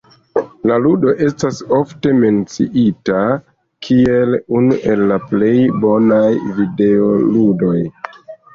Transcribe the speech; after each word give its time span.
La 0.69 0.77
ludo 0.85 1.11
estas 1.25 1.59
ofte 1.79 2.13
menciita 2.23 3.19
kiel 3.89 4.35
unu 4.63 4.81
el 4.95 5.07
la 5.15 5.21
plej 5.29 5.53
bonaj 5.87 6.27
videoludoj. 6.59 7.79